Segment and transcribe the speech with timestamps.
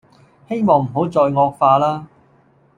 [0.49, 2.07] 希望唔好再惡化啦